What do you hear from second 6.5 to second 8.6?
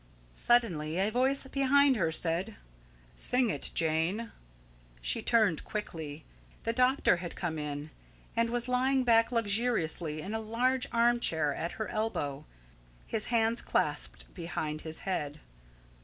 The doctor had come in, and